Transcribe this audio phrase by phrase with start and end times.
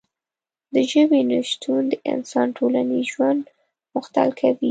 [0.73, 3.41] د ژبې نشتون د انسان ټولنیز ژوند
[3.95, 4.59] مختل کوي.